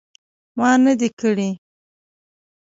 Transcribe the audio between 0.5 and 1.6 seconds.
ما نه دي کړي